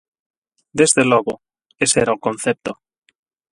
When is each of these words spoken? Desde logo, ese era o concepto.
Desde 0.79 1.03
logo, 1.11 1.33
ese 1.85 1.97
era 2.03 2.15
o 2.17 2.21
concepto. 2.25 2.71